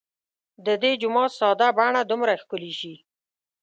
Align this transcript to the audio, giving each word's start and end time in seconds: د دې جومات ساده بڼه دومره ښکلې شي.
د 0.65 0.67
دې 0.81 0.91
جومات 1.01 1.31
ساده 1.39 1.67
بڼه 1.77 2.01
دومره 2.11 2.33
ښکلې 2.41 2.71
شي. 2.79 2.93